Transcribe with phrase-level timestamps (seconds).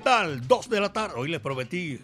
[0.00, 0.48] ¿Qué tal?
[0.48, 1.14] Dos de la tarde.
[1.18, 2.00] Hoy les prometí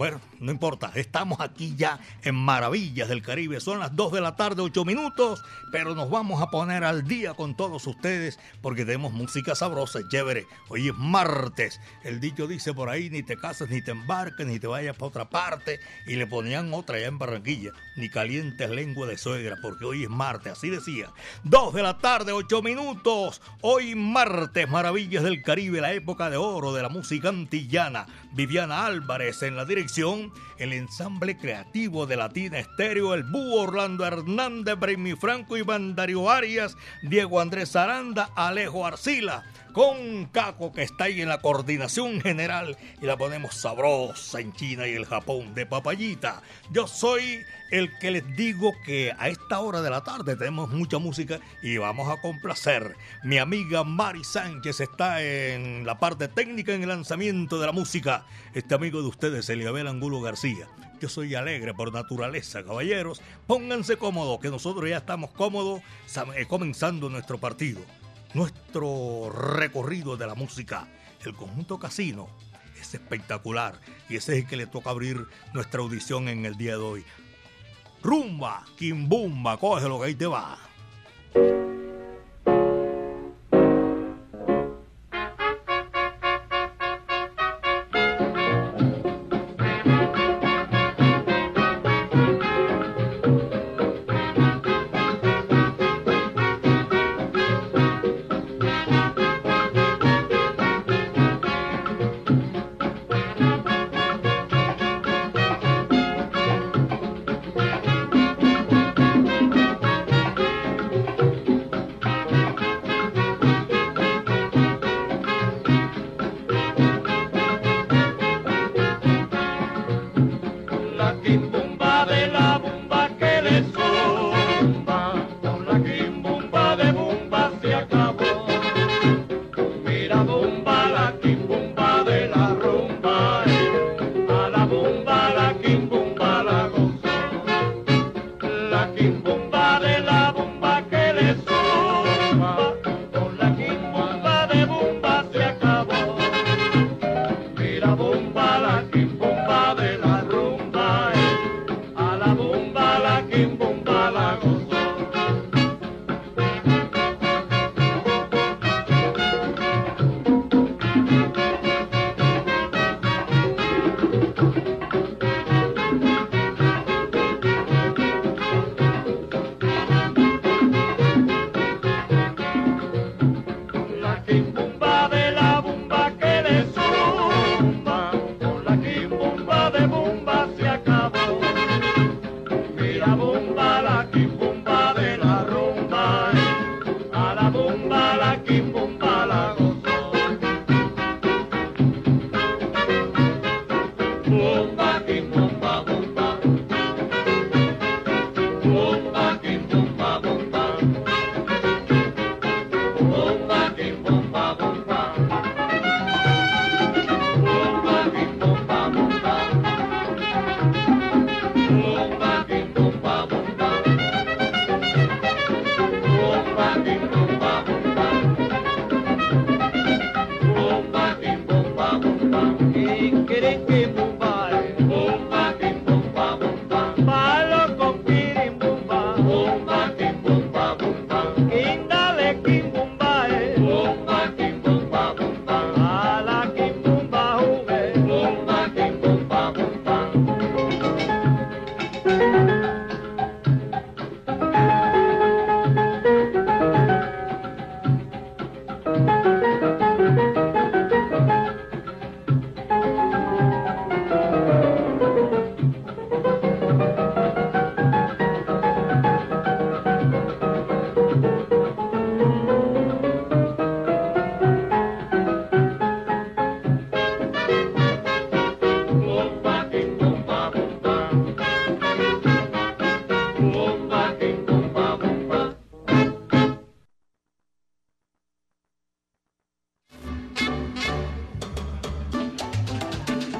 [0.00, 3.60] bueno, no importa, estamos aquí ya en Maravillas del Caribe.
[3.60, 7.34] Son las 2 de la tarde, 8 minutos, pero nos vamos a poner al día
[7.34, 10.46] con todos ustedes porque tenemos música sabrosa, chévere.
[10.70, 11.82] Hoy es martes.
[12.02, 15.08] El dicho dice por ahí, ni te cases, ni te embarques, ni te vayas para
[15.08, 15.80] otra parte.
[16.06, 20.08] Y le ponían otra allá en Barranquilla, ni calientes lengua de suegra, porque hoy es
[20.08, 21.10] martes, así decía.
[21.44, 23.42] 2 de la tarde, 8 minutos.
[23.60, 28.06] Hoy martes, Maravillas del Caribe, la época de oro de la música antillana.
[28.32, 29.89] Viviana Álvarez en la dirección
[30.58, 36.76] el ensamble creativo de Latina Estéreo, el Búho Orlando Hernández, Bremi Franco, Iván Darío Arias,
[37.02, 43.06] Diego Andrés Aranda, Alejo Arcila, con Caco que está ahí en la coordinación general y
[43.06, 46.42] la ponemos sabrosa en China y el Japón de papayita.
[46.70, 47.40] Yo soy
[47.70, 51.76] el que les digo que a esta hora de la tarde tenemos mucha música y
[51.76, 52.96] vamos a complacer.
[53.22, 58.24] Mi amiga Mari Sánchez está en la parte técnica en el lanzamiento de la música.
[58.54, 60.66] Este amigo de ustedes, Eliabel Angulo García.
[61.00, 63.22] Yo soy alegre por naturaleza, caballeros.
[63.46, 65.80] Pónganse cómodos, que nosotros ya estamos cómodos
[66.36, 67.80] eh, comenzando nuestro partido.
[68.32, 70.86] Nuestro recorrido de la música.
[71.24, 72.28] El conjunto casino
[72.80, 76.76] es espectacular y ese es el que le toca abrir nuestra audición en el día
[76.76, 77.04] de hoy.
[78.02, 80.69] Rumba, quimbumba, cógelo que ahí te va.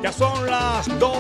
[0.03, 1.13] Ya son las 2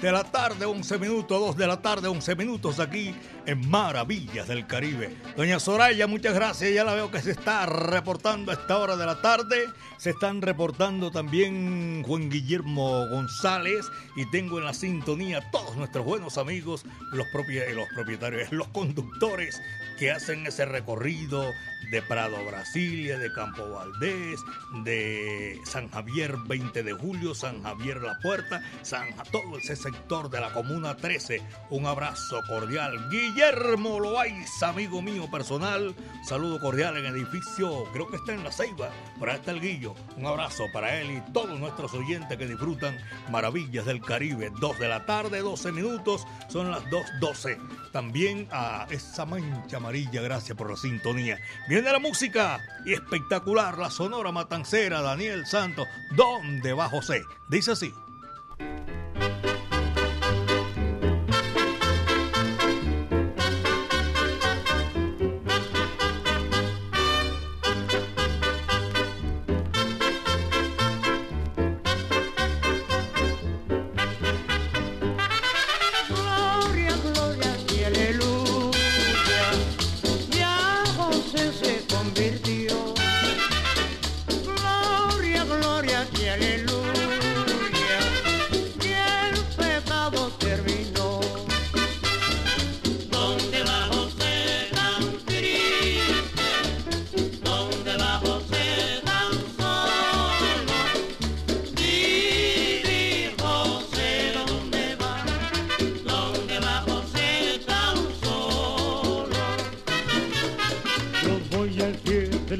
[0.00, 3.14] de la tarde, 11 minutos, 2 de la tarde, 11 minutos aquí
[3.46, 5.16] en Maravillas del Caribe.
[5.36, 6.74] Doña Soraya, muchas gracias.
[6.74, 9.68] Ya la veo que se está reportando a esta hora de la tarde.
[9.98, 16.38] Se están reportando también Juan Guillermo González y tengo en la sintonía todos nuestros buenos
[16.38, 19.60] amigos, los, propietarios, los conductores
[19.98, 21.52] que hacen ese recorrido
[21.90, 24.40] de Prado Brasilia, de Campo Valdés,
[24.84, 30.40] de San Javier 20 de julio, San Javier La Puerta, San, todo ese sector de
[30.40, 31.40] la Comuna 13.
[31.70, 33.08] Un abrazo cordial.
[33.08, 35.94] Guillermo Loaiza, amigo mío personal,
[36.24, 38.88] saludo cordial en el edificio, creo que está en La Ceiba,
[39.18, 39.94] por ahí está el Guillo.
[40.16, 42.96] Un abrazo para él y todos nuestros oyentes que disfrutan
[43.30, 44.50] Maravillas del Caribe.
[44.58, 47.58] 2 de la tarde, 12 minutos, son las 2.12.
[47.92, 51.38] También a esa mancha amarilla, gracias por la sintonía.
[51.68, 55.86] Viene la música y espectacular, la sonora matancera, Daniel Santos,
[56.16, 57.22] ¿dónde va José?
[57.50, 57.92] Dice así.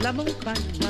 [0.07, 0.86] la montagne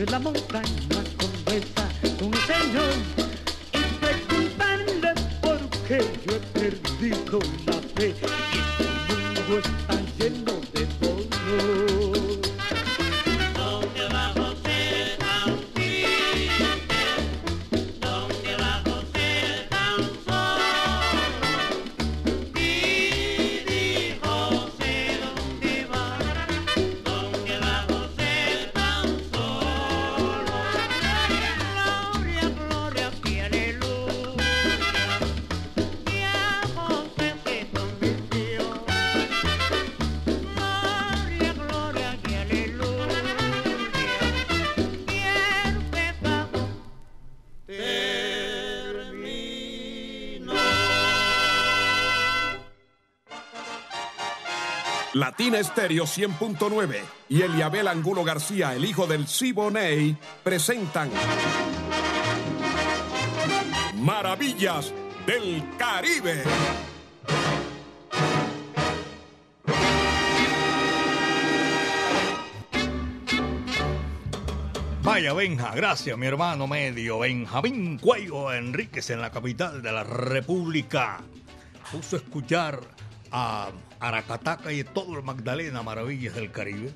[0.00, 1.86] de la montaña conversa
[2.18, 2.94] con el Señor
[3.74, 8.29] y preguntarle por qué yo he perdido la fe.
[55.40, 56.98] Latina Estéreo 100.9
[57.30, 61.10] y Eliabel Angulo García, el hijo del Siboney, presentan
[63.96, 64.92] Maravillas
[65.24, 66.44] del Caribe.
[75.02, 81.22] Vaya, Benja, gracias, mi hermano medio, Benjamín Cuello Enríquez en la capital de la República.
[81.90, 82.78] Puso a escuchar
[83.32, 83.70] a
[84.00, 86.92] Aracataca y todo el Magdalena, maravillas del Caribe.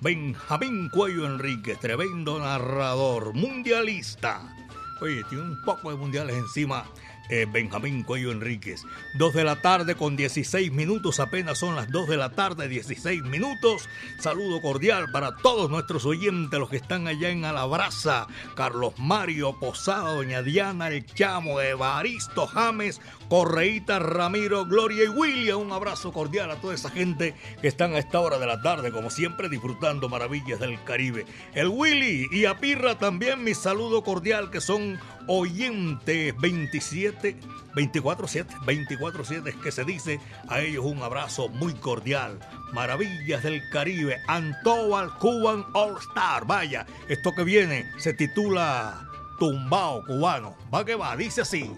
[0.00, 4.54] Benjamín Cuello Enríquez, tremendo narrador, mundialista.
[5.00, 6.84] Oye, tiene un poco de mundiales encima
[7.28, 8.82] eh, Benjamín Cuello Enríquez.
[9.14, 13.22] Dos de la tarde con 16 minutos, apenas son las dos de la tarde, 16
[13.22, 13.88] minutos.
[14.18, 18.26] Saludo cordial para todos nuestros oyentes, los que están allá en Alabraza.
[18.54, 25.60] Carlos Mario Posada, Doña Diana, El Chamo, Evaristo James, Correíta, Ramiro, Gloria y William.
[25.60, 28.90] Un abrazo cordial a toda esa gente que están a esta hora de la tarde,
[28.90, 31.26] como siempre, disfrutando maravillas del Caribe.
[31.54, 37.36] El Willy y a Pirra también mi saludo cordial, que son oyentes 27,
[37.74, 42.40] 24-7, 24-7 es que se dice a ellos un abrazo muy cordial.
[42.72, 46.46] Maravillas del Caribe, Antobal Cuban All Star.
[46.46, 49.06] Vaya, esto que viene se titula
[49.38, 50.56] Tumbao Cubano.
[50.74, 51.70] Va que va, dice así.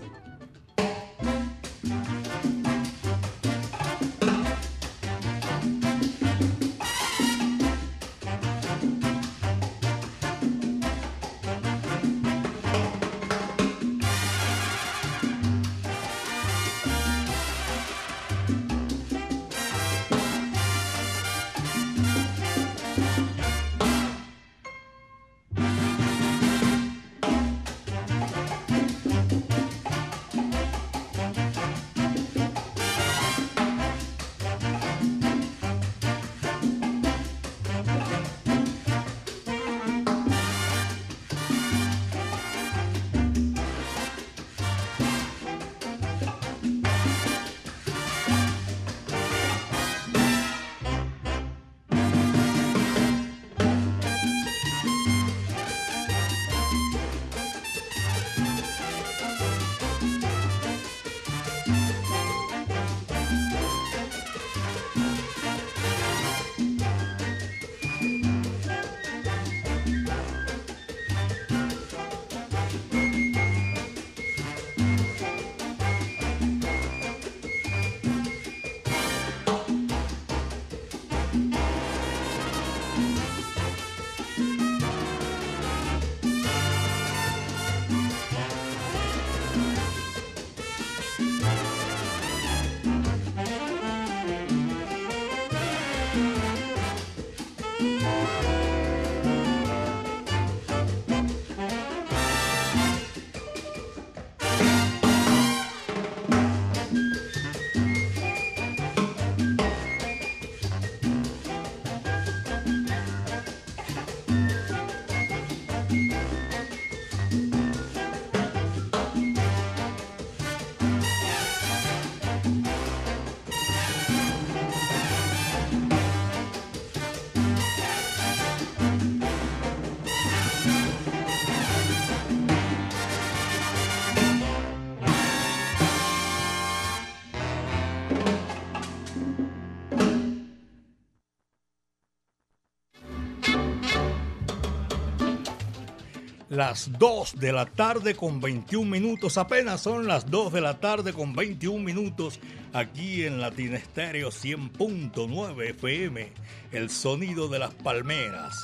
[146.60, 149.38] Las 2 de la tarde con 21 minutos.
[149.38, 152.38] Apenas son las 2 de la tarde con 21 minutos
[152.74, 156.30] aquí en Latin Estéreo 100.9 FM.
[156.72, 158.54] El sonido de las palmeras.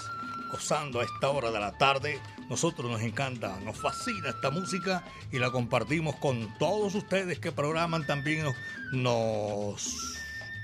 [0.53, 2.21] Gozando a esta hora de la tarde.
[2.51, 8.07] Nosotros nos encanta, nos fascina esta música y la compartimos con todos ustedes que programan
[8.07, 8.57] también nos,
[8.93, 9.97] nos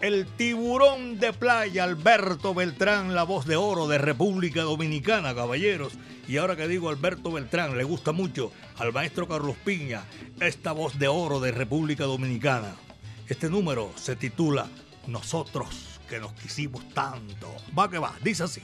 [0.00, 5.92] el tiburón de playa Alberto Beltrán, la voz de oro de República Dominicana, caballeros.
[6.26, 10.04] Y ahora que digo Alberto Beltrán, le gusta mucho al maestro Carlos Piña
[10.40, 12.76] esta voz de oro de República Dominicana.
[13.28, 14.68] Este número se titula
[15.06, 17.54] Nosotros que nos quisimos tanto.
[17.78, 18.62] Va que va, dice así.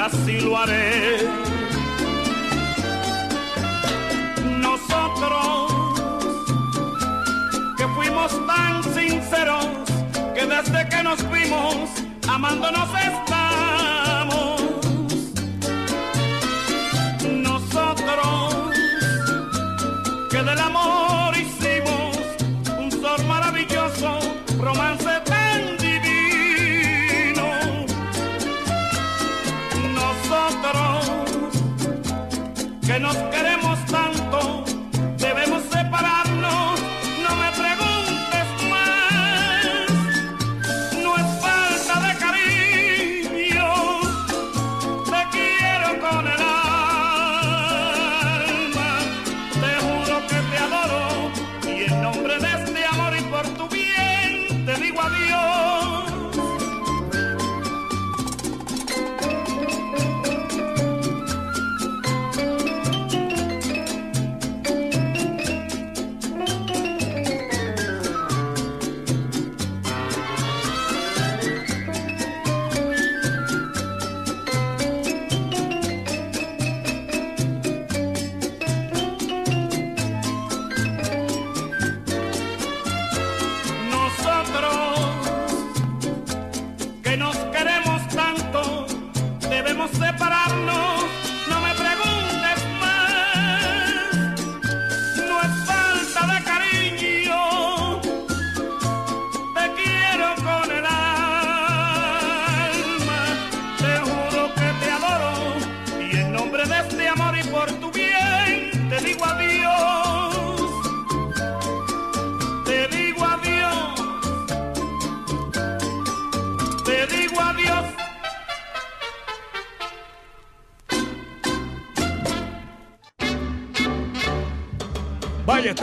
[0.00, 1.28] Así lo haré.
[4.58, 5.72] Nosotros
[7.76, 9.66] que fuimos tan sinceros
[10.34, 11.90] que desde que nos fuimos
[12.28, 13.39] amándonos estamos.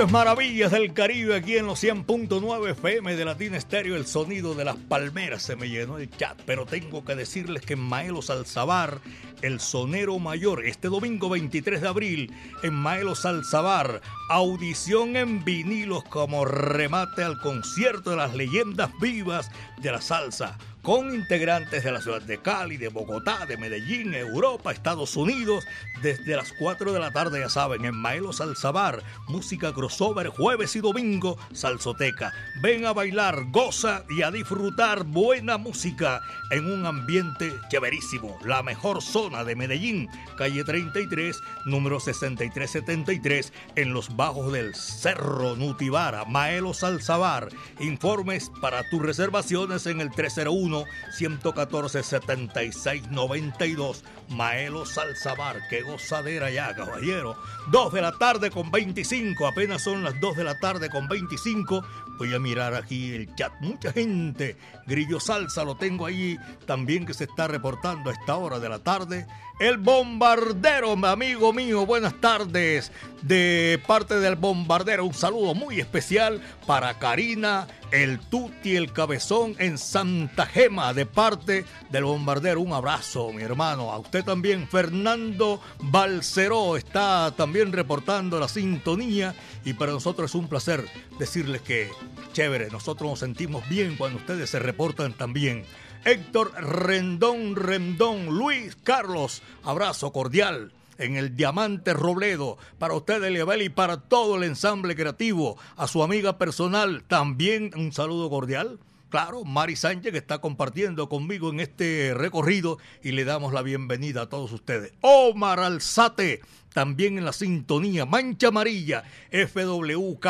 [0.06, 3.96] Maravillas del Caribe aquí en los 100.9 FM de Latina Estéreo.
[3.96, 7.74] El sonido de las palmeras se me llenó el chat, pero tengo que decirles que
[7.74, 9.02] en Maelos Alzabar,
[9.42, 12.32] el sonero mayor, este domingo 23 de abril,
[12.62, 19.50] en Maelos Alzabar, audición en vinilos como remate al concierto de las leyendas vivas
[19.82, 24.71] de la salsa con integrantes de la ciudad de Cali, de Bogotá, de Medellín, Europa,
[24.71, 25.65] Estados Unidos,
[26.02, 30.80] desde las 4 de la tarde, ya saben, en Maelo Salsabar, música crossover, jueves y
[30.80, 32.32] domingo, salsoteca.
[32.62, 36.21] Ven a bailar, goza y a disfrutar buena música
[36.52, 38.39] en un ambiente chéverísimo.
[38.45, 46.23] La mejor zona de Medellín, calle 33, número 6373, en los bajos del Cerro Nutibara,
[46.23, 47.50] Maelo Salsabar.
[47.82, 50.77] Informes para tus reservaciones en el 301
[51.12, 57.38] 114 76 92 Maelo Salsabar, qué gozadera ya, caballero.
[57.72, 61.84] 2 de la tarde con 25, apenas son las 2 de la tarde con 25.
[62.18, 64.58] Voy a mirar aquí el chat, mucha gente.
[64.88, 68.80] Grillo Salsa lo tengo ahí también que se está reportando a esta hora de la
[68.80, 69.28] tarde.
[69.60, 72.91] El bombardero, mi amigo mío, buenas tardes.
[73.23, 79.80] De parte del bombardero, un saludo muy especial para Karina, el Tuti, el Cabezón en
[79.80, 80.93] Santa Gema.
[80.93, 83.91] De parte del bombardero, un abrazo, mi hermano.
[83.91, 89.34] A usted también, Fernando Balceró, está también reportando la sintonía.
[89.65, 90.86] Y para nosotros es un placer
[91.17, 91.89] decirles que,
[92.32, 94.77] chévere, nosotros nos sentimos bien cuando ustedes se reportan
[95.18, 95.66] también.
[96.06, 103.70] Héctor Rendón Rendón, Luis Carlos, abrazo cordial en el Diamante Robledo, para usted, Eliabel, y
[103.70, 109.76] para todo el ensamble creativo, a su amiga personal, también un saludo cordial claro, Mari
[109.76, 114.52] Sánchez que está compartiendo conmigo en este recorrido y le damos la bienvenida a todos
[114.52, 114.94] ustedes.
[115.02, 116.42] Omar Alzate,
[116.74, 120.28] también en la sintonía, Mancha Amarilla, FWK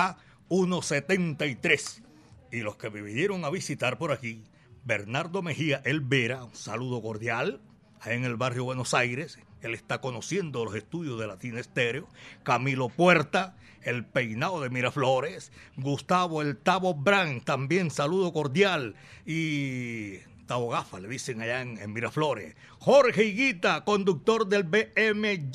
[0.49, 2.03] 173.
[2.51, 4.43] Y los que me vinieron a visitar por aquí,
[4.85, 7.61] Bernardo Mejía El Vera, un saludo cordial,
[8.05, 12.07] en el barrio Buenos Aires, él está conociendo los estudios de Latina Estéreo,
[12.43, 20.99] Camilo Puerta, el peinado de Miraflores, Gustavo el Tavo Brand, también saludo cordial, y Gafa,
[20.99, 22.55] le dicen allá en, Miraflores.
[22.79, 25.51] Jorge Higuita, conductor del BMY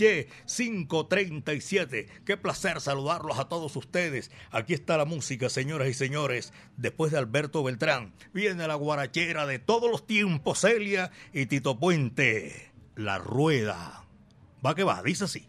[0.46, 2.08] 537.
[2.24, 4.30] Qué placer saludarlos a todos ustedes.
[4.50, 6.52] Aquí está la música, señoras y señores.
[6.76, 12.70] Después de Alberto Beltrán, viene la guarachera de todos los tiempos, Celia y Tito Puente.
[12.94, 14.04] La rueda.
[14.64, 15.48] Va que va, dice así.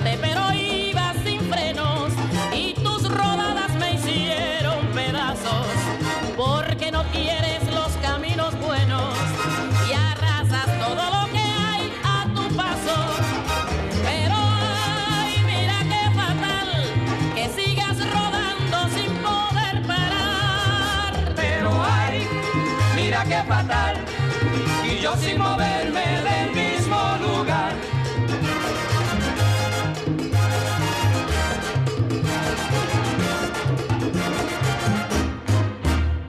[25.37, 27.73] moverme del mismo lugar.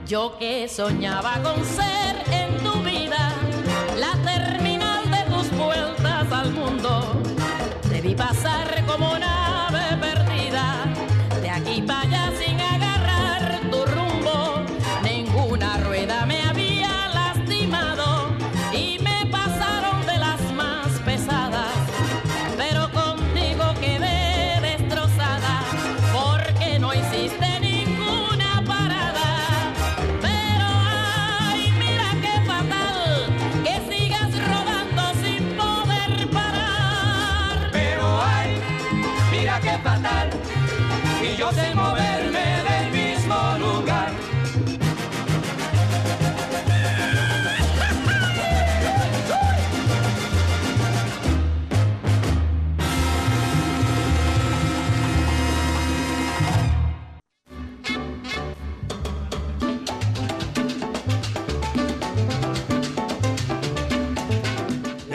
[0.05, 1.92] Yo que soñaba con ser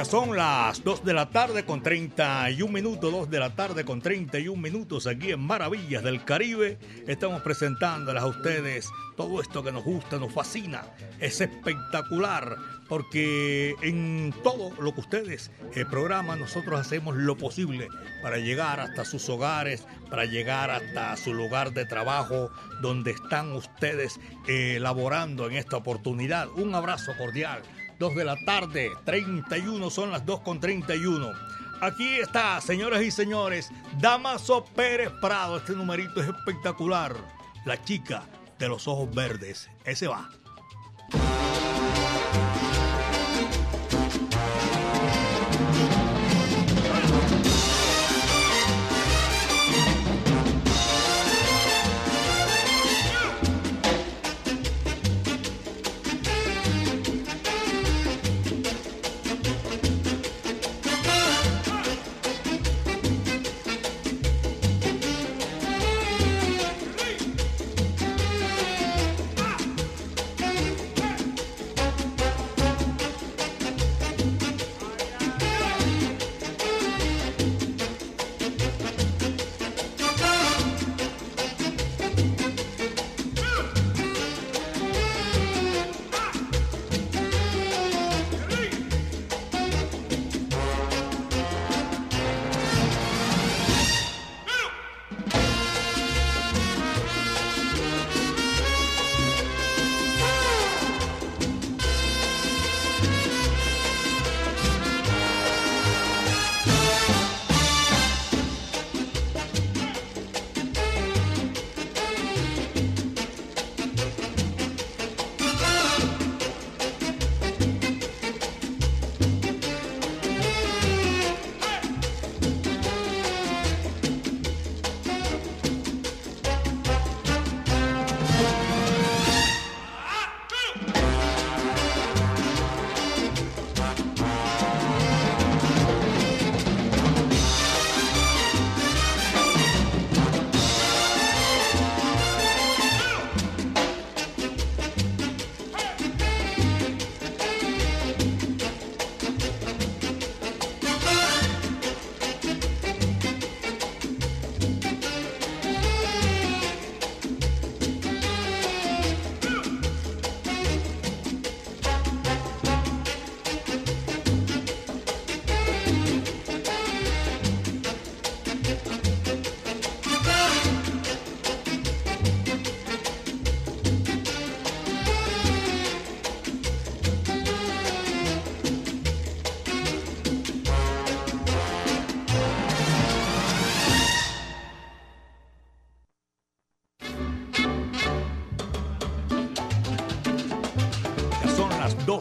[0.08, 4.58] Son las 2 de la tarde con 31 minutos, 2 de la tarde con 31
[4.58, 6.78] minutos aquí en Maravillas del Caribe.
[7.06, 10.82] Estamos presentándoles a ustedes todo esto que nos gusta, nos fascina.
[11.20, 12.56] Es espectacular
[12.88, 17.88] porque en todo lo que ustedes eh, programan nosotros hacemos lo posible
[18.22, 24.18] para llegar hasta sus hogares, para llegar hasta su lugar de trabajo donde están ustedes
[24.46, 26.48] elaborando en esta oportunidad.
[26.56, 27.60] Un abrazo cordial
[27.98, 31.32] 2 de la tarde, 31 son las 2 con 31.
[31.80, 35.58] Aquí está, señoras y señores, Damaso Pérez Prado.
[35.58, 37.14] Este numerito es espectacular.
[37.64, 38.22] La chica
[38.58, 39.68] de los ojos verdes.
[39.84, 40.30] Ese va.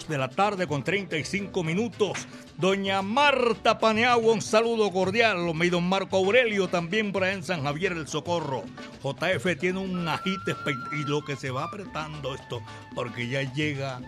[0.07, 2.27] 2 de la tarde con 35 minutos.
[2.57, 5.37] Doña Marta Paneagua, un saludo cordial.
[5.61, 8.63] Y don Marco Aurelio también por ahí en San Javier el Socorro.
[9.03, 10.55] JF tiene un agite
[10.93, 12.61] y lo que se va apretando esto,
[12.95, 14.01] porque ya llega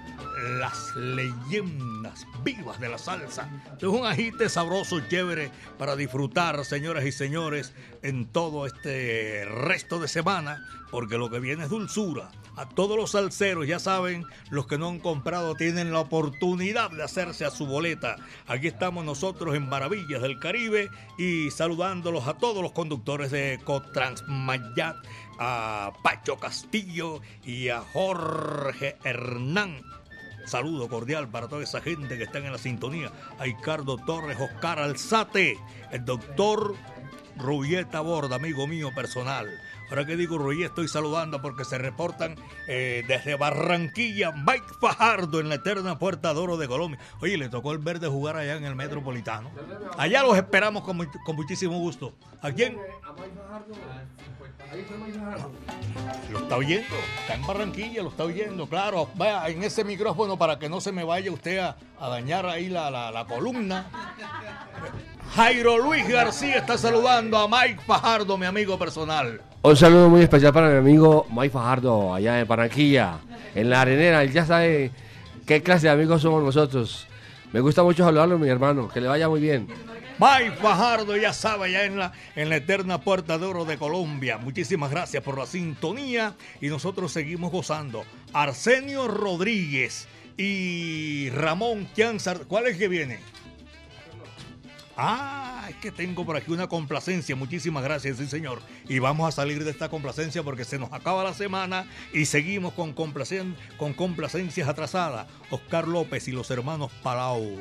[0.59, 1.98] las leyendas
[2.43, 3.49] vivas de la salsa.
[3.77, 10.07] Es un agite sabroso, chévere para disfrutar, señoras y señores, en todo este resto de
[10.07, 12.31] semana, porque lo que viene es dulzura.
[12.55, 17.03] A todos los salseros, ya saben, los que no han comprado tienen la oportunidad de
[17.03, 18.17] hacerse a su boleta.
[18.47, 24.97] Aquí estamos nosotros en Maravillas del Caribe y saludándolos a todos los conductores de Cotransmayat,
[25.39, 29.81] a Pacho Castillo y a Jorge Hernán
[30.49, 33.11] Saludo cordial para toda esa gente que está en la sintonía.
[33.37, 35.59] A Ricardo Torres, Oscar Alzate,
[35.91, 36.75] el doctor
[37.37, 39.47] Ruyeta Borda, amigo mío personal.
[39.89, 42.35] Ahora que digo Ruyet, estoy saludando porque se reportan
[42.67, 46.99] eh, desde Barranquilla, Mike Fajardo en la eterna Puerta de Oro de Colombia.
[47.21, 49.49] Oye, le tocó el verde jugar allá en el Metropolitano.
[49.97, 52.13] Allá los esperamos con, con muchísimo gusto.
[52.41, 52.77] ¿A quién?
[56.31, 59.09] Lo está oyendo, está en Barranquilla, lo está oyendo, claro.
[59.15, 62.91] Vaya en ese micrófono para que no se me vaya usted a, dañar ahí la,
[62.91, 63.87] la, columna.
[65.35, 69.41] Jairo Luis García está saludando a Mike Fajardo, mi amigo personal.
[69.61, 73.19] Un saludo muy especial para mi amigo Mike Fajardo, allá en Barranquilla,
[73.55, 74.23] en la arenera.
[74.23, 74.91] Él ya sabe
[75.45, 77.07] qué clase de amigos somos nosotros.
[77.53, 78.89] Me gusta mucho saludarlo, mi hermano.
[78.89, 79.69] Que le vaya muy bien.
[80.19, 84.37] Mike Fajardo, ya sabe, ya en la, en la eterna Puerta de Oro de Colombia.
[84.37, 88.03] Muchísimas gracias por la sintonía y nosotros seguimos gozando.
[88.33, 92.39] Arsenio Rodríguez y Ramón Kianzar.
[92.49, 93.19] ¿Cuál es que viene?
[95.01, 97.33] Ah, es que tengo por aquí una complacencia.
[97.33, 98.61] Muchísimas gracias, sí, señor.
[98.89, 102.73] Y vamos a salir de esta complacencia porque se nos acaba la semana y seguimos
[102.73, 105.27] con, complacen con complacencias atrasadas.
[105.51, 107.59] Oscar López y los hermanos Palau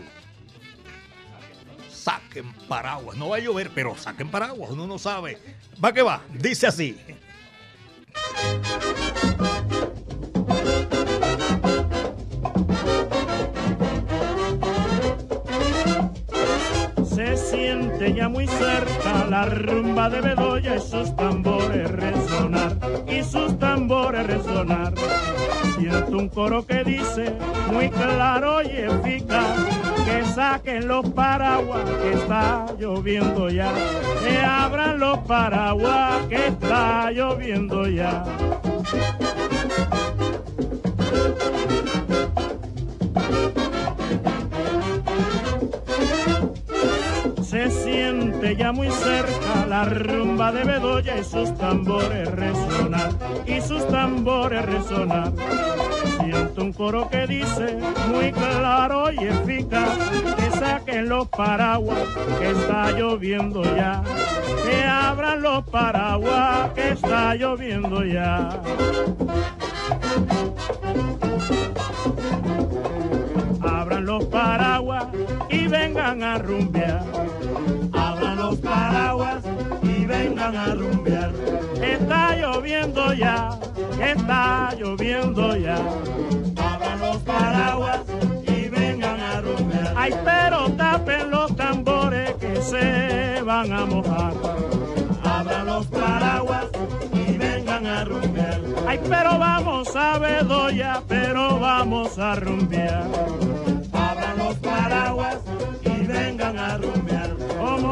[1.88, 3.16] saquen paraguas.
[3.16, 5.38] No va a llover, pero saquen paraguas, uno no sabe.
[5.82, 6.98] Va que va, dice así.
[18.26, 22.76] Muy cerca la rumba de Bedoya y sus tambores resonar,
[23.06, 24.94] y sus tambores resonar.
[25.78, 27.32] Siento un coro que dice
[27.72, 29.56] muy claro y eficaz
[30.04, 33.70] que saquen los paraguas que está lloviendo ya,
[34.24, 38.24] que abran los paraguas que está lloviendo ya.
[48.48, 53.10] Siente ya muy cerca la rumba de Bedoya y sus tambores resonar,
[53.46, 55.32] y sus tambores resonar
[56.22, 59.96] Siento un coro que dice muy claro y eficaz
[60.36, 61.98] que saquen los paraguas
[62.38, 64.02] que está lloviendo ya.
[64.64, 68.60] Que abran los paraguas que está lloviendo ya.
[73.62, 75.06] Abran los paraguas
[75.48, 77.04] y vengan a rumbear.
[78.68, 79.42] Paraguas
[79.82, 81.32] y vengan a rumbear.
[81.82, 83.58] Está lloviendo ya
[84.00, 85.76] está lloviendo ya.
[86.56, 88.00] Abran los paraguas
[88.46, 89.94] y vengan a rumbear.
[89.96, 94.34] Ay, pero tapen los tambores que se van a mojar.
[95.22, 96.66] Abran los paraguas
[97.12, 98.60] y vengan a rumbear.
[98.86, 103.06] Ay, pero vamos a Bedoya, pero vamos a rumbear.
[103.92, 105.38] Abran los paraguas
[105.84, 107.07] y vengan a rumbear.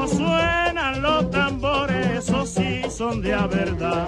[0.08, 4.06] Suenan los tambores, esos sí son de a verdad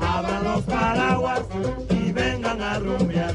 [0.00, 1.42] abran los paraguas
[1.90, 3.34] y vengan a rumbear.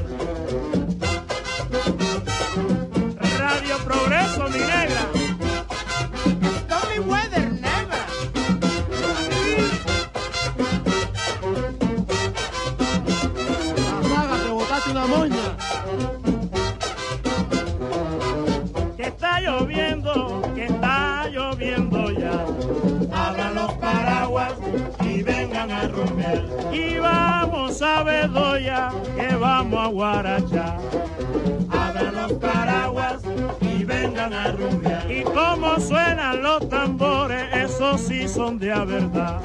[38.40, 39.38] Son de a verdad.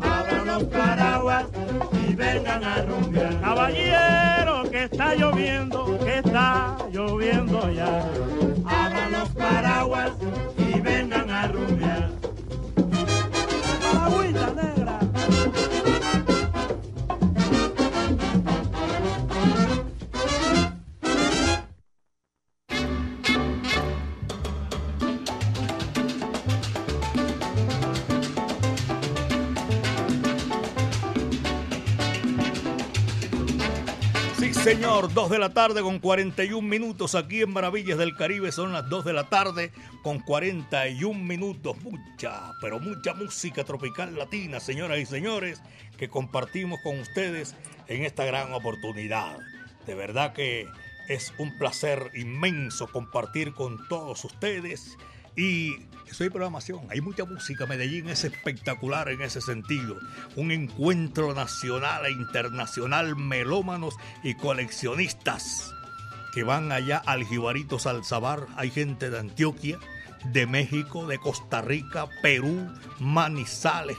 [0.00, 1.44] Abran los paraguas
[2.08, 3.38] y vengan a rumbear.
[3.38, 8.08] Caballero, que está lloviendo, que está lloviendo ya.
[8.64, 10.12] Abran los paraguas
[35.18, 38.52] 2 de la tarde con 41 minutos aquí en Maravillas del Caribe.
[38.52, 39.72] Son las 2 de la tarde
[40.04, 41.76] con 41 minutos.
[41.82, 45.60] Mucha, pero mucha música tropical latina, señoras y señores,
[45.96, 47.56] que compartimos con ustedes
[47.88, 49.38] en esta gran oportunidad.
[49.88, 50.68] De verdad que
[51.08, 54.96] es un placer inmenso compartir con todos ustedes
[55.34, 55.78] y
[56.14, 56.80] soy programación.
[56.90, 57.66] Hay mucha música.
[57.66, 59.96] Medellín es espectacular en ese sentido.
[60.36, 65.72] Un encuentro nacional e internacional, melómanos y coleccionistas
[66.32, 68.46] que van allá al Jibarito Salzabar.
[68.56, 69.78] Hay gente de Antioquia,
[70.32, 72.68] de México, de Costa Rica, Perú,
[72.98, 73.96] Manizales,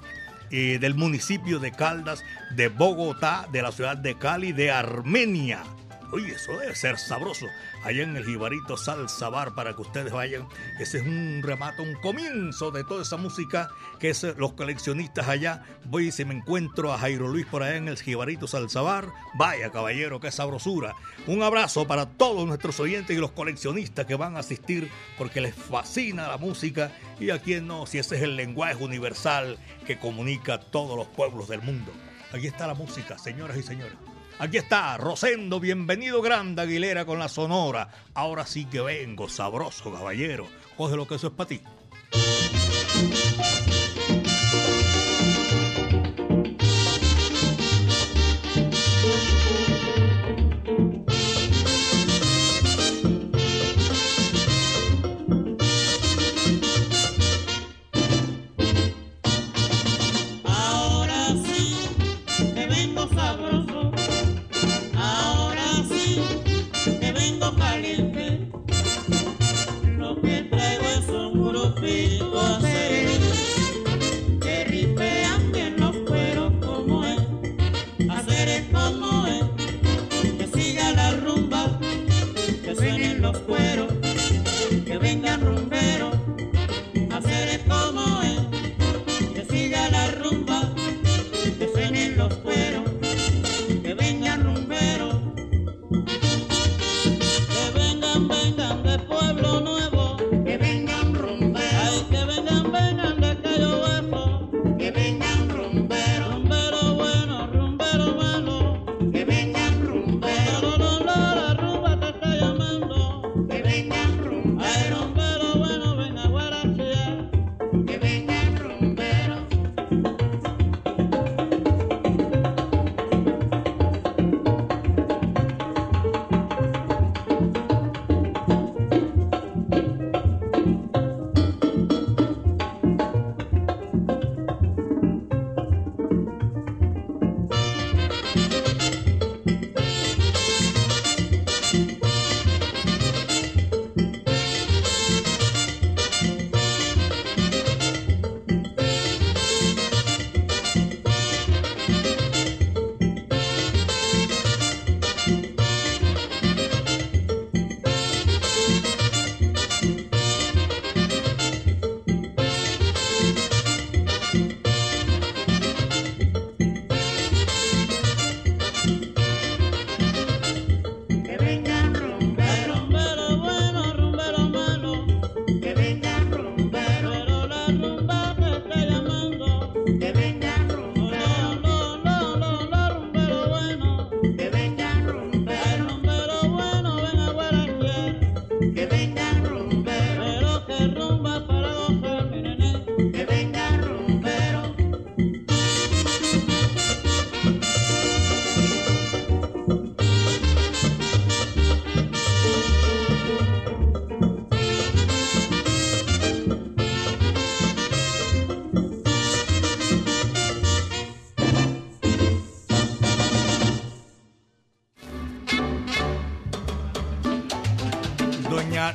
[0.51, 2.23] eh, del municipio de Caldas,
[2.55, 5.63] de Bogotá, de la ciudad de Cali, de Armenia.
[6.11, 7.45] Oye, eso debe ser sabroso.
[7.83, 10.47] Allá en el Jibarito Salsa Bar para que ustedes vayan.
[10.79, 13.69] Ese es un remate, un comienzo de toda esa música
[13.99, 15.63] que es los coleccionistas allá.
[15.85, 19.09] Voy y si me encuentro a Jairo Luis por allá en el Jibarito Salsa Bar.
[19.35, 20.95] Vaya, caballero, qué sabrosura.
[21.27, 25.53] Un abrazo para todos nuestros oyentes y los coleccionistas que van a asistir porque les
[25.53, 26.91] fascina la música.
[27.19, 31.07] Y a quien no, si ese es el lenguaje universal que comunica a todos los
[31.07, 31.91] pueblos del mundo.
[32.33, 34.08] Aquí está la música, señoras y señores.
[34.39, 37.89] Aquí está Rosendo, bienvenido Grande Aguilera con la Sonora.
[38.13, 40.47] Ahora sí que vengo, sabroso caballero.
[40.77, 41.61] Coge lo que eso es para ti.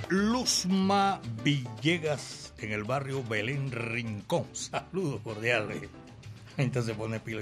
[0.09, 4.47] Luzma Villegas en el barrio Belén Rincón.
[4.53, 5.88] Saludos cordiales.
[6.57, 7.40] Gente se pone pilo.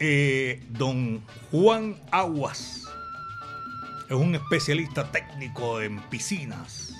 [0.00, 2.84] Eh, don Juan Aguas
[4.08, 6.92] es un especialista técnico en piscinas,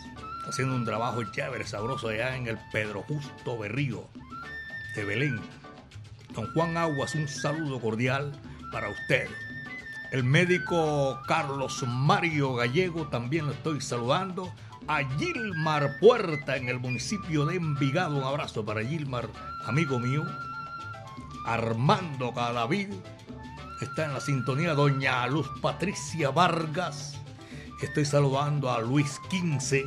[0.47, 4.09] haciendo un trabajo chévere, sabroso allá en el Pedro Justo Berrío
[4.95, 5.41] de Belén.
[6.35, 8.33] Don Juan Aguas, un saludo cordial
[8.73, 9.29] para usted.
[10.15, 14.55] El médico Carlos Mario Gallego también lo estoy saludando
[14.87, 18.19] a Gilmar Puerta en el municipio de Envigado.
[18.19, 19.29] Un abrazo para Gilmar,
[19.67, 20.25] amigo mío.
[21.47, 22.91] Armando Cadavid
[23.81, 27.21] está en la sintonía doña Luz Patricia Vargas.
[27.83, 29.85] Estoy saludando a Luis 15.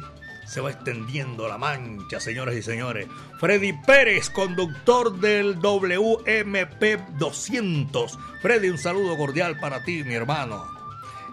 [0.48, 3.08] Se va extendiendo la mancha, señoras y señores.
[3.40, 8.18] Freddy Pérez, conductor del WMP 200.
[8.42, 10.64] Freddy, un saludo cordial para ti, mi hermano.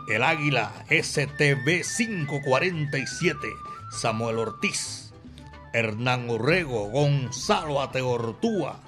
[0.09, 3.49] El Águila STB 547.
[3.91, 5.05] Samuel Ortiz.
[5.75, 8.79] Hernán Urrego, Gonzalo Ateortúa,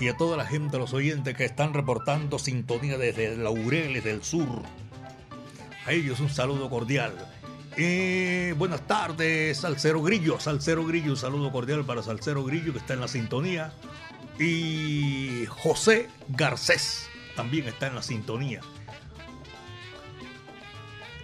[0.00, 4.62] y a toda la gente, los oyentes que están reportando sintonía desde Laureles del Sur.
[5.86, 7.12] A ellos un saludo cordial.
[7.76, 10.38] Eh, buenas tardes, Salcero Grillo.
[10.38, 13.72] Salcero Grillo, un saludo cordial para Salcero Grillo que está en la sintonía.
[14.38, 18.60] Y José Garcés también está en la sintonía.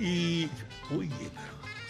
[0.01, 0.49] Y.
[0.91, 1.11] Uy,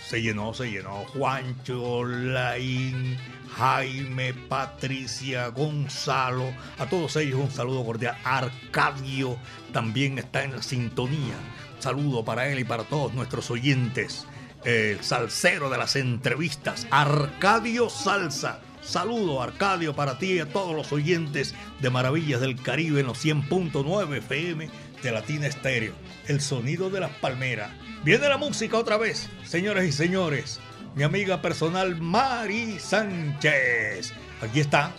[0.04, 1.04] se llenó, se llenó.
[1.12, 3.16] Juancho, Laín,
[3.56, 8.16] Jaime, Patricia, Gonzalo, a todos ellos un saludo cordial.
[8.24, 9.38] Arcadio
[9.72, 11.36] también está en la sintonía.
[11.78, 14.26] Saludo para él y para todos nuestros oyentes.
[14.64, 18.60] El salsero de las entrevistas, Arcadio Salsa.
[18.82, 23.24] Saludo, Arcadio, para ti y a todos los oyentes de Maravillas del Caribe en los
[23.24, 24.68] 100.9 FM
[25.02, 25.94] de Latina Estéreo.
[26.26, 27.70] El sonido de las palmeras.
[28.04, 30.60] Viene la música otra vez, señoras y señores.
[30.94, 34.12] Mi amiga personal Mari Sánchez.
[34.40, 34.92] Aquí está.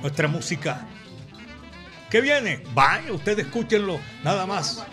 [0.00, 0.86] Nuestra música.
[2.10, 2.62] ¿Qué viene?
[2.74, 4.84] Vaya, ustedes escúchenlo nada más.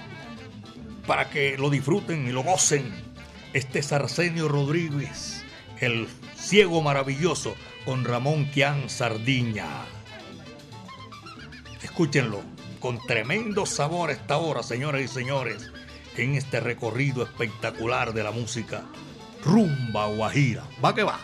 [1.08, 2.94] Para que lo disfruten y lo gocen.
[3.54, 5.44] Este es Arsenio Rodríguez,
[5.80, 9.68] el ciego maravilloso, con Ramón Quián Sardiña.
[11.82, 12.42] Escúchenlo
[12.80, 15.72] con tremendo sabor esta hora, señoras y señores,
[16.18, 18.84] en este recorrido espectacular de la música.
[19.44, 20.64] Rumba Guajira.
[20.84, 21.20] Va que va.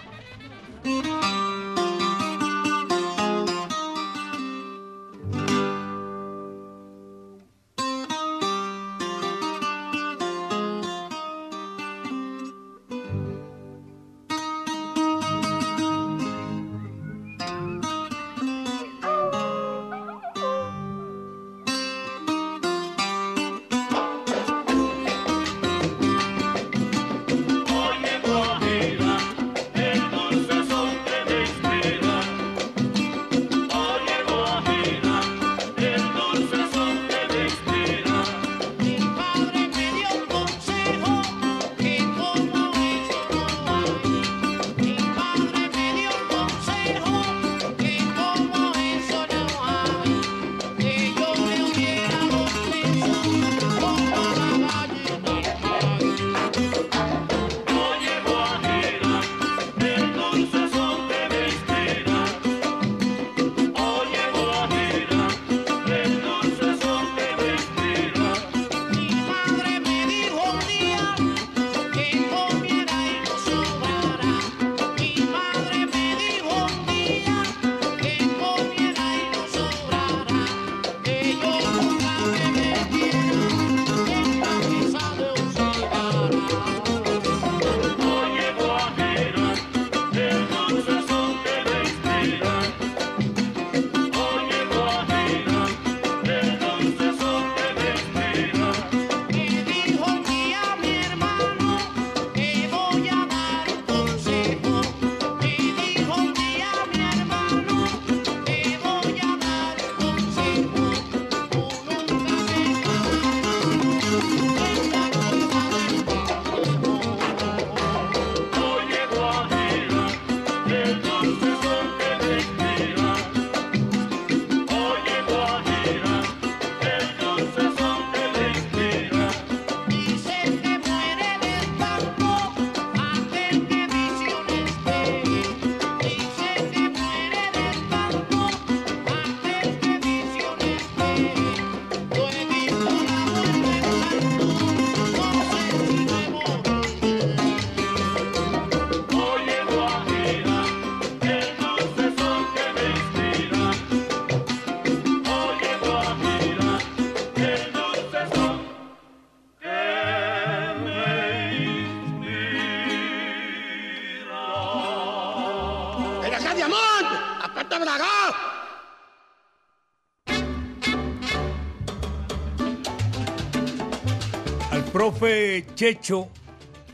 [174.91, 176.29] Profe Checho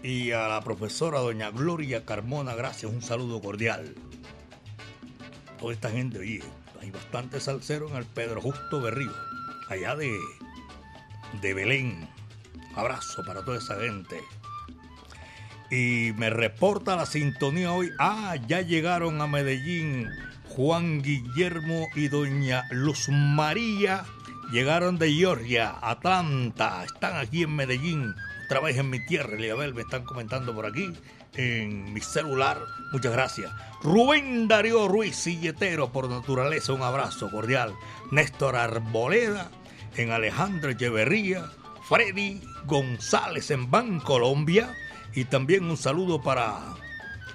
[0.03, 3.95] y a la profesora doña Gloria Carmona, gracias, un saludo cordial.
[5.59, 6.41] Toda esta gente, oye,
[6.79, 9.11] hay bastante salsero en el Pedro Justo Berrío.
[9.67, 10.15] allá de,
[11.41, 12.07] de Belén.
[12.75, 14.21] Abrazo para toda esa gente.
[15.69, 17.91] Y me reporta la sintonía hoy.
[17.99, 20.09] Ah, ya llegaron a Medellín
[20.49, 24.05] Juan Guillermo y doña Luz María.
[24.51, 26.83] Llegaron de Georgia, Atlanta.
[26.85, 28.15] Están aquí en Medellín.
[28.45, 30.93] Otra vez en mi tierra, Eliabel, me están comentando por aquí
[31.35, 32.59] en mi celular.
[32.93, 33.51] Muchas gracias.
[33.83, 37.73] Rubén Darío Ruiz, silletero por naturaleza, un abrazo cordial.
[38.11, 39.51] Néstor Arboleda,
[39.97, 41.51] en Alejandro Echeverría.
[41.87, 44.75] Freddy González en Bancolombia.
[45.17, 46.75] Y también un saludo para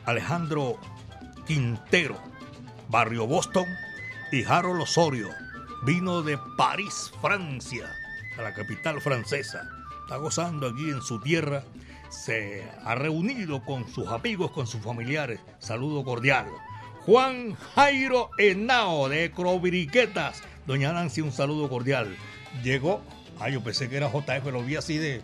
[0.05, 0.79] Alejandro
[1.49, 2.17] Quintero,
[2.89, 3.67] Barrio Boston.
[4.31, 5.29] Y Harold Osorio,
[5.85, 7.91] vino de París, Francia,
[8.39, 9.69] a la capital francesa.
[10.03, 11.65] Está gozando aquí en su tierra
[12.09, 15.41] se ha reunido con sus amigos, con sus familiares.
[15.59, 16.47] Saludo cordial.
[17.01, 20.41] Juan Jairo Henao de Croviriquetas.
[20.69, 22.17] Doña Nancy, un saludo cordial.
[22.63, 23.03] Llegó,
[23.41, 25.21] ah, yo pensé que era JF, lo vi así de.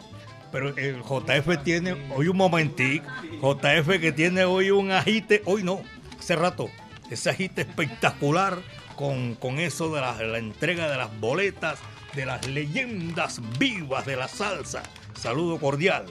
[0.51, 3.07] Pero el JF tiene hoy un momentico.
[3.41, 5.83] JF que tiene hoy un agite, hoy no,
[6.19, 6.71] hace rato.
[7.11, 8.59] Ese agite espectacular
[8.97, 11.79] con, con eso de la, la entrega de las boletas,
[12.15, 14.83] de las leyendas vivas de la salsa.
[15.15, 16.07] Saludo cordial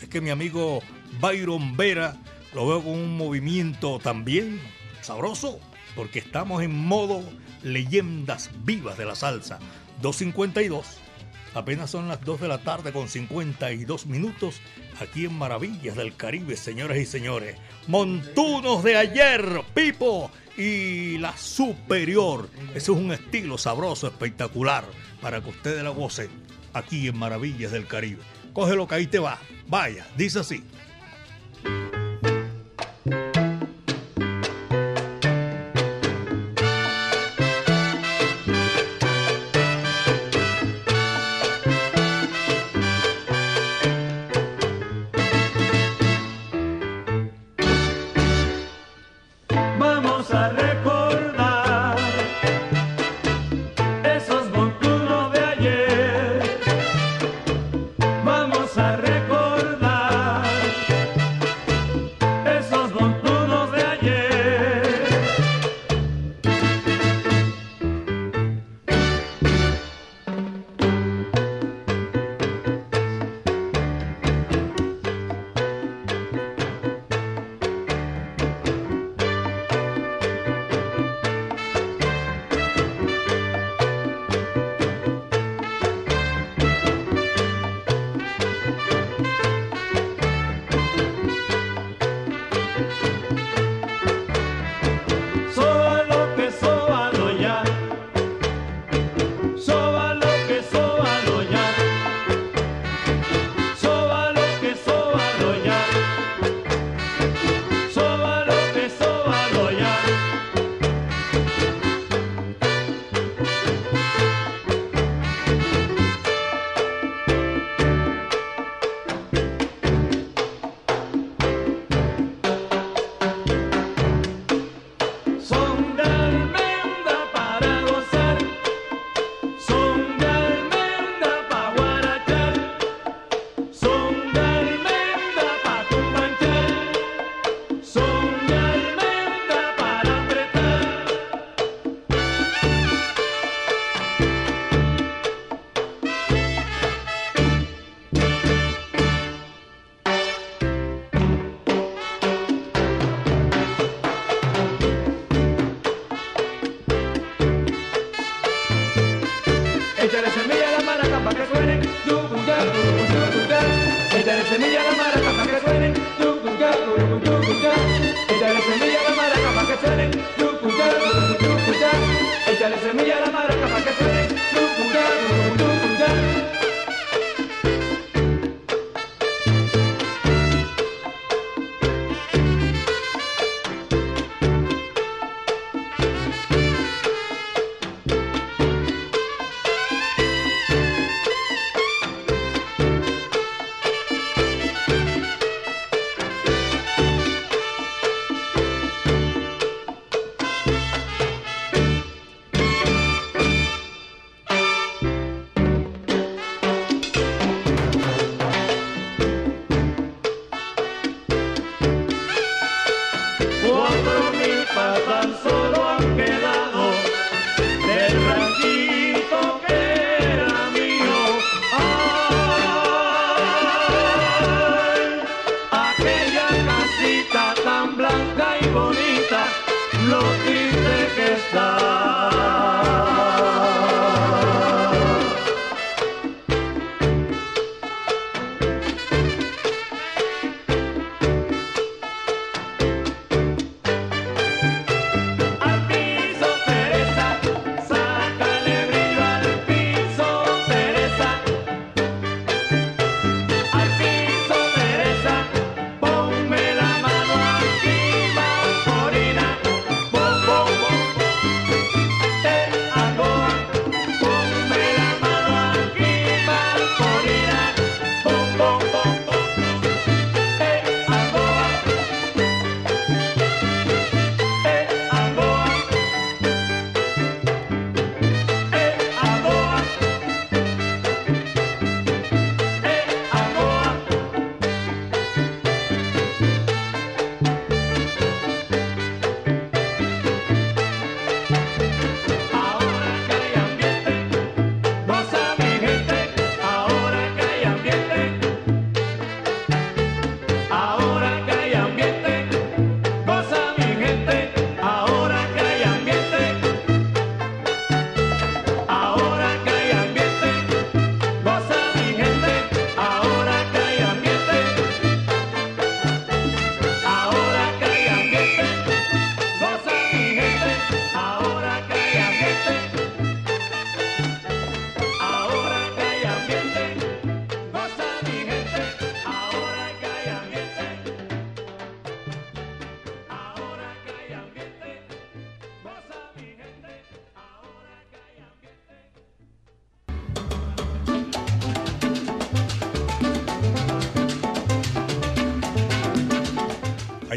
[0.00, 0.80] es que mi amigo
[1.20, 2.16] Byron Vera
[2.54, 4.60] lo veo con un movimiento también
[5.02, 5.58] sabroso,
[5.94, 7.22] porque estamos en modo
[7.62, 9.58] leyendas vivas de la salsa.
[10.02, 10.86] 252.
[11.58, 14.60] Apenas son las 2 de la tarde con 52 minutos
[15.00, 17.56] aquí en Maravillas del Caribe, señoras y señores.
[17.88, 22.48] Montunos de ayer, Pipo y la Superior.
[22.76, 24.84] Eso es un estilo sabroso, espectacular,
[25.20, 26.30] para que ustedes la gocen
[26.74, 28.22] aquí en Maravillas del Caribe.
[28.52, 29.40] Cógelo que ahí te va.
[29.66, 30.62] Vaya, dice así.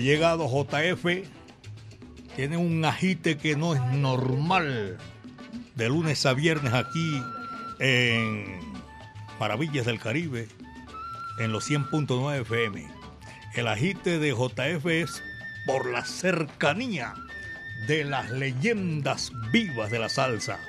[0.02, 1.06] Llegado JF,
[2.36, 4.98] tiene un agite que no es normal
[5.76, 7.22] de lunes a viernes aquí
[7.80, 8.60] en
[9.40, 10.48] Maravillas del Caribe,
[11.40, 12.88] en los 100.9 FM.
[13.56, 15.24] El agite de JF es
[15.66, 17.14] por la cercanía
[17.88, 20.60] de las leyendas vivas de la salsa,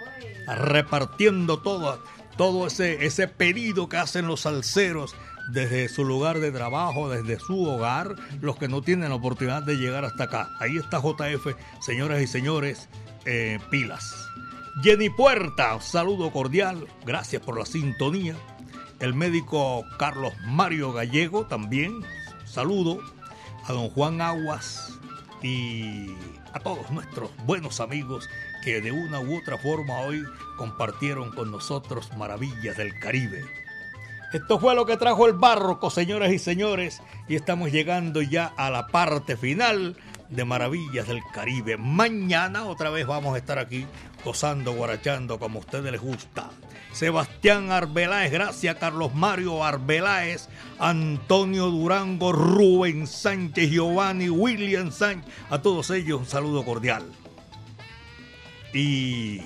[0.46, 2.02] repartiendo todo,
[2.36, 5.14] todo ese, ese pedido que hacen los salseros
[5.48, 9.76] desde su lugar de trabajo, desde su hogar, los que no tienen la oportunidad de
[9.76, 10.50] llegar hasta acá.
[10.60, 12.88] Ahí está JF, señoras y señores,
[13.24, 14.28] eh, pilas.
[14.82, 18.34] Jenny Puerta, saludo cordial, gracias por la sintonía.
[19.00, 22.00] El médico Carlos Mario Gallego también,
[22.44, 23.00] saludo.
[23.64, 24.98] A don Juan Aguas
[25.42, 26.08] y
[26.52, 28.28] a todos nuestros buenos amigos
[28.64, 30.24] que de una u otra forma hoy
[30.56, 33.44] compartieron con nosotros maravillas del Caribe.
[34.32, 38.70] Esto fue lo que trajo el barroco, señoras y señores, y estamos llegando ya a
[38.70, 39.94] la parte final
[40.30, 41.76] de Maravillas del Caribe.
[41.76, 43.86] Mañana otra vez vamos a estar aquí
[44.24, 46.48] gozando, guarachando como a ustedes les gusta.
[46.92, 55.90] Sebastián Arbeláez, gracias Carlos Mario Arbeláez, Antonio Durango, Rubén Sánchez, Giovanni, William Sánchez, a todos
[55.90, 57.04] ellos un saludo cordial.
[58.72, 59.42] Y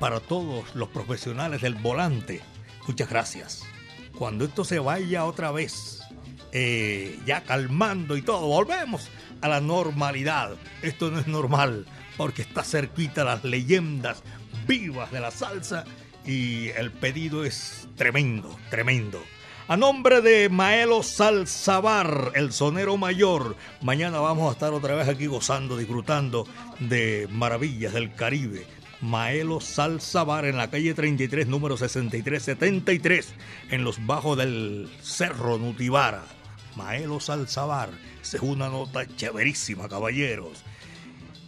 [0.00, 2.40] para todos los profesionales del volante,
[2.88, 3.71] muchas gracias
[4.16, 6.02] cuando esto se vaya otra vez,
[6.52, 9.08] eh, ya calmando y todo, volvemos
[9.40, 10.56] a la normalidad.
[10.82, 11.86] Esto no es normal
[12.16, 14.22] porque está cerquita las leyendas
[14.66, 15.84] vivas de la salsa
[16.24, 19.22] y el pedido es tremendo, tremendo.
[19.68, 25.26] A nombre de Maelo Salzabar, el sonero mayor, mañana vamos a estar otra vez aquí
[25.26, 26.46] gozando, disfrutando
[26.80, 28.66] de maravillas del Caribe,
[29.02, 33.34] Maelo Salzabar en la calle 33, número 6373,
[33.72, 36.22] en los bajos del Cerro Nutibara.
[36.76, 37.90] Maelo Salzabar,
[38.22, 40.62] esa es una nota chéverísima, caballeros.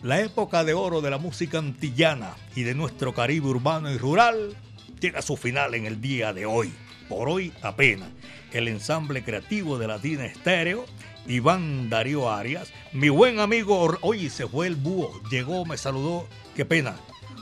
[0.03, 4.57] La época de oro de la música antillana y de nuestro Caribe urbano y rural
[5.01, 6.73] llega a su final en el día de hoy.
[7.09, 8.11] Por hoy apenas.
[8.53, 10.87] El ensamble creativo de Latina Estéreo,
[11.29, 16.65] Iván Darío Arias, mi buen amigo, hoy se fue el búho, llegó, me saludó, qué
[16.65, 16.97] pena,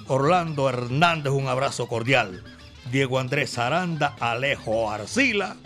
[0.09, 2.42] Orlando Hernández, un abrazo cordial.
[2.90, 5.57] Diego Andrés Aranda, Alejo Arcila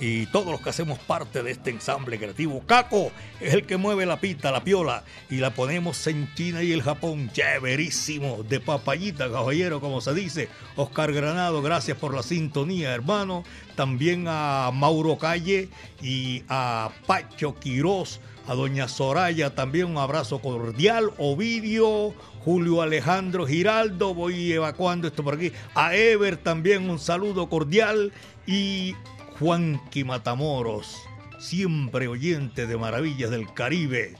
[0.00, 2.62] y todos los que hacemos parte de este ensamble creativo.
[2.66, 6.72] Caco es el que mueve la pita, la piola y la ponemos en China y
[6.72, 7.30] el Japón.
[7.32, 10.48] Chéverísimo, de papayita, caballero, como se dice.
[10.74, 13.44] Oscar Granado, gracias por la sintonía, hermano.
[13.76, 15.68] También a Mauro Calle
[16.00, 22.14] y a Pacho Quirós a doña Soraya también un abrazo cordial, Ovidio,
[22.44, 28.12] Julio Alejandro Giraldo, voy evacuando esto por aquí, a Ever también un saludo cordial
[28.46, 28.94] y
[29.38, 30.96] Juanqui Matamoros,
[31.38, 34.16] siempre oyente de Maravillas del Caribe.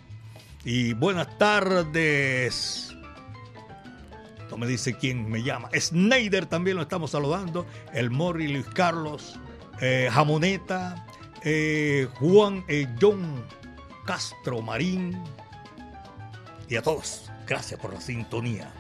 [0.65, 2.95] Y buenas tardes
[4.49, 5.69] No me dice quién me llama.
[5.77, 7.67] Snyder también lo estamos saludando.
[7.93, 9.41] El Mori Luis Carlos.
[9.81, 11.07] eh, Jamoneta.
[11.43, 13.45] eh, Juan eh, John
[14.07, 15.21] Castro Marín.
[16.69, 18.73] Y a todos, gracias por la sintonía.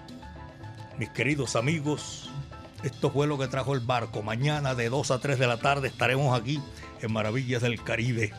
[0.96, 2.30] Mis queridos amigos,
[2.82, 4.22] esto fue lo que trajo el barco.
[4.22, 6.58] Mañana de 2 a 3 de la tarde estaremos aquí
[7.02, 8.32] en Maravillas del Caribe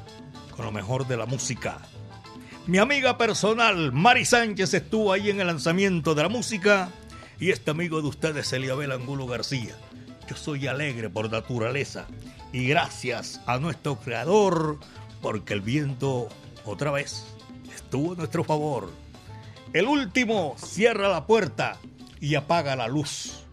[0.49, 1.77] con lo mejor de la música.
[2.65, 6.89] Mi amiga personal, Mari Sánchez, estuvo ahí en el lanzamiento de la música.
[7.39, 9.75] Y este amigo de ustedes, Eliabel Angulo García.
[10.27, 12.07] Yo soy alegre por naturaleza.
[12.51, 14.79] Y gracias a nuestro creador,
[15.21, 16.27] porque el viento
[16.65, 17.23] otra vez
[17.71, 19.02] estuvo a nuestro favor.
[19.73, 21.77] El último cierra la puerta
[22.21, 23.43] y apaga la luz.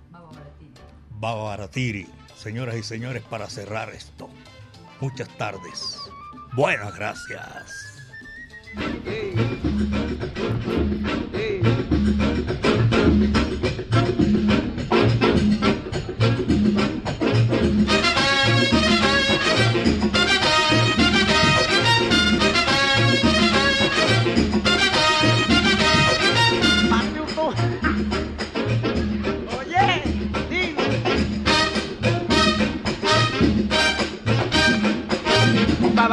[1.11, 2.07] Baba Baratiri.
[2.37, 4.29] Señoras y señores, para cerrar esto.
[5.01, 5.99] Muchas tardes.
[6.53, 7.91] Buenas gracias.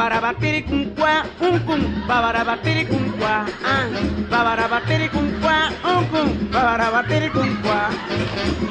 [0.08, 3.84] Babarabatiri cum qua, un cum, babarabatiri cum qua, ah,
[4.32, 7.92] babarabatiri cum qua, un cum, babarabatiri cum qua,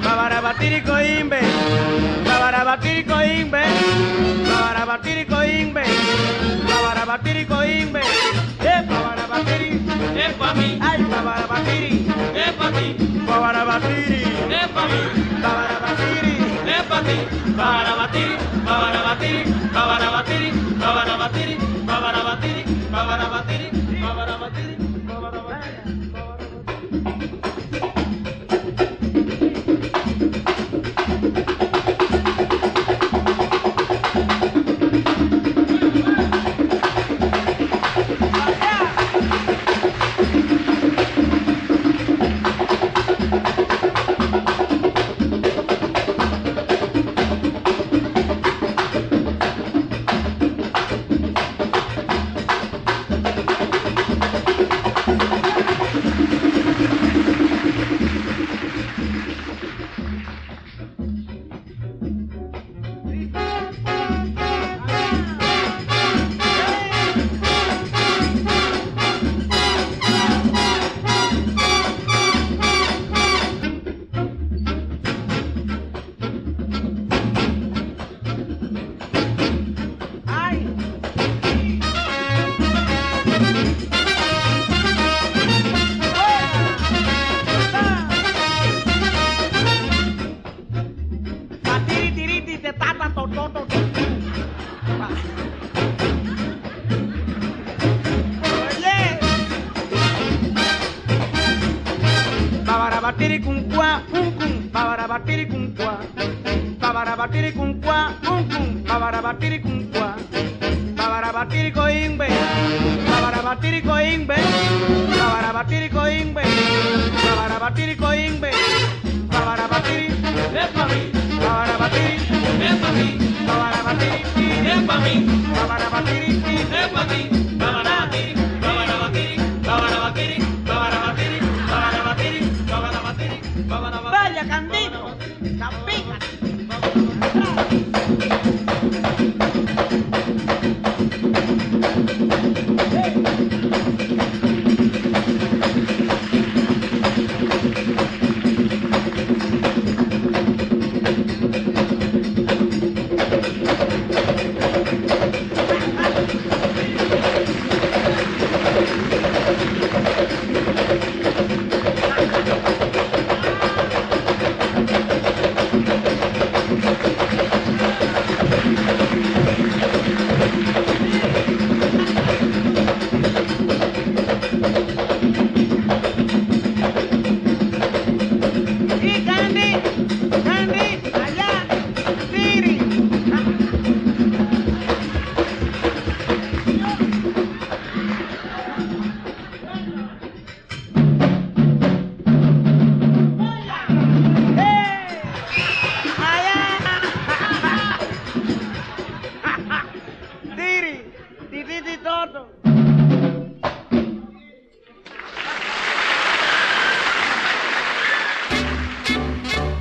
[0.02, 1.38] babarabatiri coimbe,
[2.26, 3.64] babarabatiri coimbe,
[4.50, 5.26] babarabatiri.
[5.30, 5.84] Coimbe,
[6.66, 8.02] babarabatiri coimbe,
[8.66, 8.82] eh,
[10.40, 11.92] pa' mí, ay, babarabatiri,
[12.34, 12.88] es pa' ti,
[13.30, 15.02] babarabatiri, es pa' mí,
[15.44, 16.32] babarabatiri.
[16.34, 16.37] es
[16.84, 17.18] pa' ti.
[17.56, 20.58] Para batir, para batir, para batir,